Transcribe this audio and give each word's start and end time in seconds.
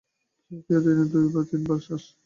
কেউ-কেউ 0.51 0.79
দিনের 0.83 0.97
মধ্যে 0.99 1.17
দু 1.23 1.29
বার 1.33 1.43
তিন 1.49 1.61
বার 1.67 1.77
আসছে। 1.87 2.11